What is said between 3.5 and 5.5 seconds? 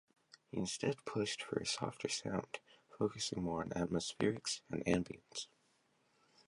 on atmospherics and ambience.